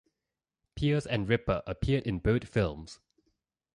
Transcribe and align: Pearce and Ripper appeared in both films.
Pearce 0.75 1.05
and 1.05 1.29
Ripper 1.29 1.61
appeared 1.67 2.07
in 2.07 2.17
both 2.17 2.47
films. 2.49 2.99